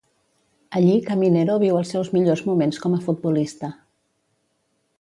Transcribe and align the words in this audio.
Allí 0.77 0.95
Caminero 1.09 1.57
viu 1.65 1.77
els 1.81 1.91
seus 1.95 2.09
millors 2.15 2.43
moments 2.49 2.81
com 2.85 2.97
a 2.97 3.01
futbolista. 3.07 3.73